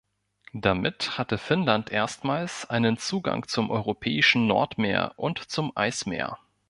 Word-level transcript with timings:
Damit 0.55 1.19
hatte 1.19 1.37
Finnland 1.37 1.91
erstmals 1.91 2.67
einen 2.67 2.97
Zugang 2.97 3.47
zum 3.47 3.69
Europäischen 3.69 4.47
Nordmeer 4.47 5.13
und 5.15 5.37
zum 5.51 5.71
Eismeer. 5.77 6.39